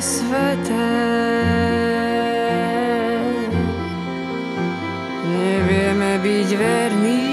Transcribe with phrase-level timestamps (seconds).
[0.00, 0.96] sveté.
[5.28, 7.28] Nevieme byť verní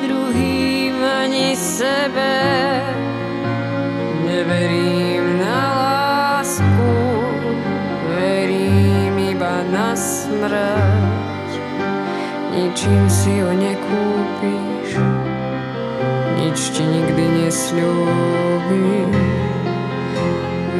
[0.00, 2.36] druhým ani sebe.
[4.24, 6.92] Neverím na lásku,
[8.16, 11.52] verím iba na smrť.
[12.56, 14.96] Ničím si ju nekúpiš,
[16.40, 19.05] nič ti nikdy nesľúbim.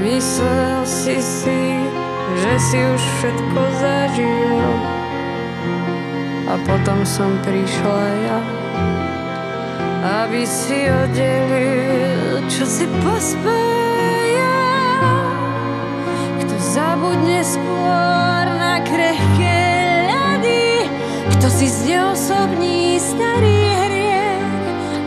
[0.06, 1.62] Myslel si si,
[2.38, 4.62] že si už všetko zažil
[6.46, 8.38] a potom som prišla ja
[10.06, 14.62] aby si oddelil, čo si pospája.
[16.42, 19.58] Kto zabudne skôr na krehké
[20.06, 20.86] ľady,
[21.36, 24.50] kto si zneosobní starý hriech.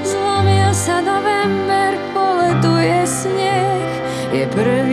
[0.03, 3.91] Zlomil sa november, poletuje sneh,
[4.35, 4.88] je prvý